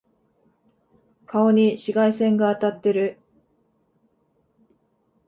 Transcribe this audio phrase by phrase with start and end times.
[1.27, 3.19] 顔に紫外線が当たってる。